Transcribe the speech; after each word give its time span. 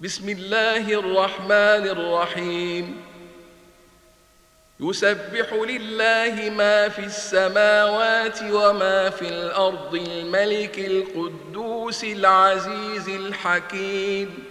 بسم 0.00 0.28
الله 0.28 0.92
الرحمن 0.92 1.86
الرحيم. 1.88 3.02
يسبح 4.80 5.52
لله 5.52 6.50
ما 6.50 6.88
في 6.88 7.04
السماوات 7.04 8.38
وما 8.42 9.10
في 9.10 9.28
الأرض 9.28 9.94
الملك 9.94 10.78
القدوس 10.78 12.04
العزيز 12.04 13.08
الحكيم. 13.08 14.44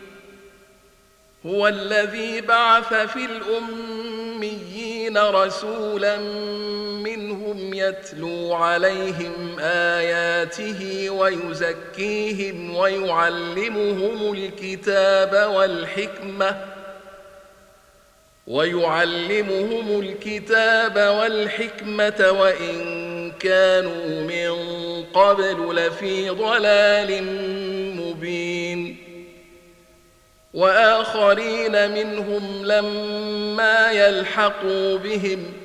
هو 1.46 1.68
الذي 1.68 2.42
بعث 2.42 2.94
في 2.94 3.26
الأميين 3.26 5.18
رسولا 5.18 6.18
منهم 7.56 7.74
يتلو 7.74 8.54
عليهم 8.54 9.60
اياته 9.60 11.10
ويزكيهم 11.10 12.76
ويعلمهم 12.76 14.34
الكتاب 14.34 15.52
والحكمه 15.56 16.66
ويعلمهم 18.48 20.00
الكتاب 20.00 20.98
والحكمه 20.98 22.32
وان 22.40 23.32
كانوا 23.40 24.22
من 24.22 24.56
قبل 25.14 25.76
لفي 25.76 26.30
ضلال 26.30 27.24
مبين. 28.02 28.98
واخرين 30.54 31.92
منهم 31.92 32.66
لما 32.66 33.92
يلحقوا 33.92 34.98
بهم 34.98 35.65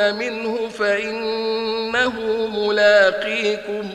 منه 0.00 0.68
فانه 0.68 2.20
ملاقيكم 2.46 3.90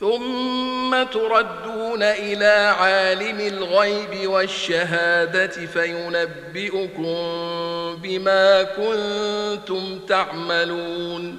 ثم 0.00 1.02
تردون 1.02 2.02
إلى 2.02 2.74
عالم 2.78 3.40
الغيب 3.40 4.30
والشهاده 4.30 5.46
فينبئكم 5.66 7.16
بما 8.02 8.62
كنتم 8.62 9.98
تعملون 10.08 11.38